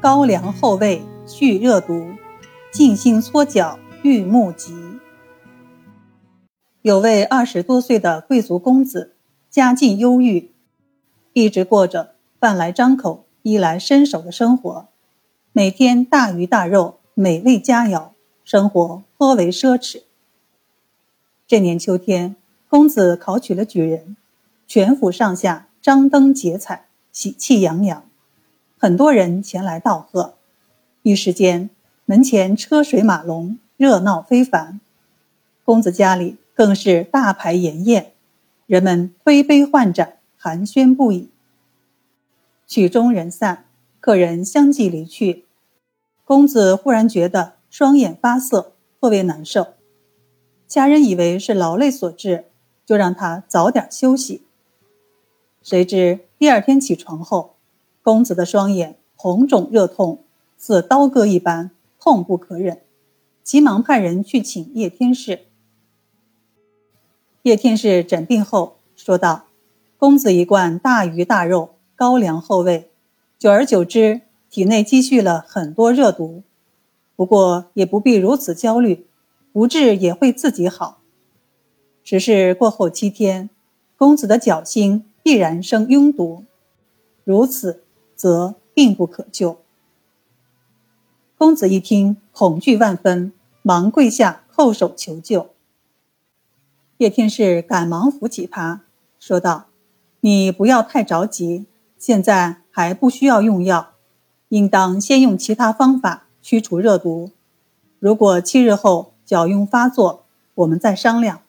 [0.00, 2.12] 高粱后味去热毒，
[2.70, 4.72] 静心搓脚愈目疾。
[6.82, 9.16] 有位二十多岁的贵族公子，
[9.50, 10.52] 家境优裕，
[11.32, 14.86] 一直过着饭来张口、衣来伸手的生活，
[15.50, 18.10] 每天大鱼大肉、美味佳肴，
[18.44, 20.02] 生活颇为奢侈。
[21.48, 22.36] 这年秋天，
[22.68, 24.16] 公子考取了举人，
[24.68, 28.07] 全府上下张灯结彩，喜气洋洋。
[28.80, 30.34] 很多人前来道贺，
[31.02, 31.68] 一时间
[32.04, 34.80] 门前车水马龙，热闹非凡。
[35.64, 38.12] 公子家里更是大排筵宴，
[38.66, 41.28] 人们推杯换盏，寒暄不已。
[42.68, 43.64] 曲终人散，
[43.98, 45.44] 客人相继离去，
[46.24, 49.74] 公子忽然觉得双眼发涩，颇为难受。
[50.68, 52.44] 家人以为是劳累所致，
[52.86, 54.44] 就让他早点休息。
[55.64, 57.56] 谁知第二天起床后，
[58.08, 60.24] 公子的双眼红肿热痛，
[60.56, 62.80] 似刀割一般，痛不可忍，
[63.44, 65.40] 急忙派人去请叶天士。
[67.42, 69.44] 叶天士诊病后说道
[69.98, 72.90] ：“公子一贯大鱼大肉、高粱厚味，
[73.38, 76.42] 久而久之，体内积蓄了很多热毒。
[77.14, 79.06] 不过也不必如此焦虑，
[79.52, 81.02] 不治也会自己好。
[82.02, 83.50] 只是过后七天，
[83.98, 86.44] 公子的脚心必然生痈毒，
[87.22, 87.82] 如此。”
[88.18, 89.58] 则并不可救。
[91.38, 95.50] 公子一听，恐惧万分，忙跪下叩首求救。
[96.96, 98.82] 叶天士赶忙扶起他，
[99.20, 99.66] 说道
[100.20, 103.92] ：“你不要太着急，现在还不需要用药，
[104.48, 107.30] 应当先用其他方法驱除热毒。
[108.00, 110.24] 如果七日后脚痈发作，
[110.56, 111.42] 我们再商量。”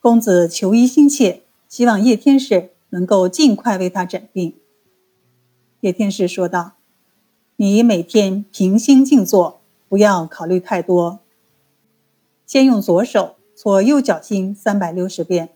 [0.00, 4.54] 公子求医心切，希望叶天士能够尽快为他诊病。
[5.84, 6.72] 叶天士说道
[7.56, 11.18] ：“你每天平心静坐，不要考虑太多。
[12.46, 15.50] 先用左手搓右脚心三百六十遍，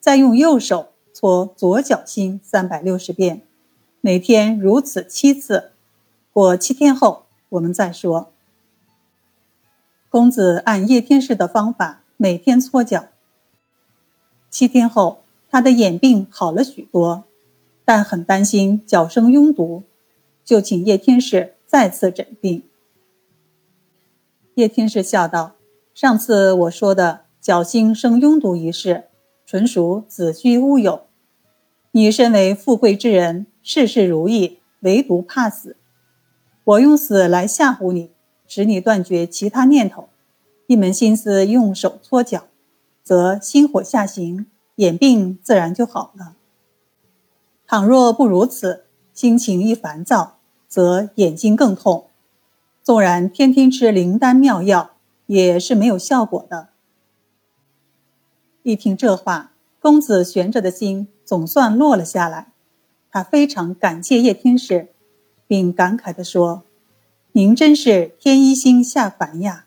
[0.00, 3.42] 再用右手搓左脚心三百六十遍，
[4.00, 5.70] 每天如此七次。
[6.32, 8.32] 过七天后，我们再说。”
[10.10, 13.04] 公子按叶天士的方法每天搓脚。
[14.50, 17.22] 七天后，他的眼病好了许多。
[17.84, 19.82] 但很担心脚生痈毒，
[20.44, 22.62] 就请叶天士再次诊病。
[24.54, 25.54] 叶天士笑道
[25.94, 29.04] ：“上次我说的脚心生痈毒一事，
[29.46, 31.02] 纯属子虚乌有。
[31.90, 35.76] 你身为富贵之人，事事如意，唯独怕死。
[36.64, 38.10] 我用死来吓唬你，
[38.46, 40.08] 使你断绝其他念头，
[40.66, 42.44] 一门心思用手搓脚，
[43.02, 46.36] 则心火下行，眼病自然就好了。”
[47.72, 48.84] 倘若不如此，
[49.14, 50.36] 心情一烦躁，
[50.68, 52.08] 则眼睛更痛。
[52.82, 54.90] 纵然天天吃灵丹妙药，
[55.24, 56.68] 也是没有效果的。
[58.62, 62.52] 一听这话，公子悬着的心总算落了下来。
[63.10, 64.90] 他非常感谢叶天使，
[65.46, 66.64] 并感慨地说
[67.32, 69.64] ：“您真是天一星下凡呀。”